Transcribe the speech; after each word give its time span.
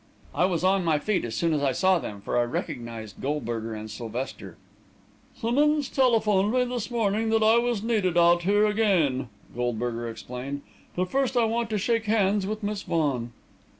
I 0.33 0.45
was 0.45 0.63
on 0.63 0.83
my 0.83 0.97
feet 0.97 1.23
as 1.25 1.35
soon 1.35 1.53
as 1.53 1.61
I 1.61 1.73
saw 1.73 1.99
them, 1.99 2.21
for 2.21 2.35
I 2.35 2.41
recognised 2.43 3.21
Goldberger 3.21 3.75
and 3.75 3.87
Sylvester. 3.87 4.57
"Simmonds 5.39 5.89
telephoned 5.89 6.51
me 6.51 6.63
this 6.63 6.89
morning 6.89 7.29
that 7.29 7.43
I 7.43 7.59
was 7.59 7.83
needed 7.83 8.17
out 8.17 8.41
here 8.41 8.65
again," 8.65 9.29
Goldberger 9.55 10.09
explained. 10.09 10.63
"But 10.95 11.11
first 11.11 11.37
I 11.37 11.43
want 11.43 11.69
to 11.69 11.77
shake 11.77 12.05
hands 12.05 12.47
with 12.47 12.63
Miss 12.63 12.81
Vaughan." 12.81 13.31